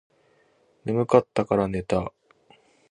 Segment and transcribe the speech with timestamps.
[0.83, 2.11] 眠かったらから寝た